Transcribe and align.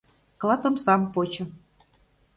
Клат 0.41 0.63
омсам 0.69 1.01
почо. 1.13 1.43